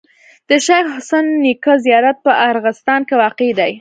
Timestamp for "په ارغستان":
2.25-3.01